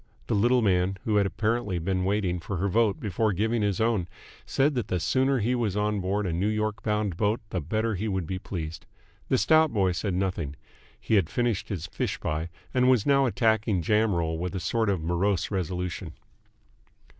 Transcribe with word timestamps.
The 0.25 0.33
little 0.33 0.63
man, 0.63 0.97
who 1.03 1.17
had 1.17 1.27
apparently 1.27 1.77
been 1.77 2.03
waiting 2.03 2.39
for 2.39 2.57
her 2.57 2.67
vote 2.67 2.99
before 2.99 3.33
giving 3.33 3.61
his 3.61 3.79
own, 3.79 4.07
said 4.47 4.73
that 4.73 4.87
the 4.87 4.99
sooner 4.99 5.37
he 5.37 5.53
was 5.53 5.77
on 5.77 5.99
board 5.99 6.25
a 6.25 6.33
New 6.33 6.47
York 6.47 6.81
bound 6.81 7.15
boat 7.17 7.39
the 7.51 7.61
better 7.61 7.93
he 7.93 8.07
would 8.07 8.25
be 8.25 8.39
pleased. 8.39 8.87
The 9.29 9.37
stout 9.37 9.71
boy 9.71 9.91
said 9.91 10.15
nothing. 10.15 10.55
He 10.99 11.13
had 11.13 11.29
finished 11.29 11.69
his 11.69 11.85
fish 11.85 12.19
pie, 12.19 12.49
and 12.73 12.89
was 12.89 13.05
now 13.05 13.27
attacking 13.27 13.83
jam 13.83 14.15
roll 14.15 14.39
with 14.39 14.55
a 14.55 14.59
sort 14.59 14.89
of 14.89 15.03
morose 15.03 15.51
resolution. 15.51 16.13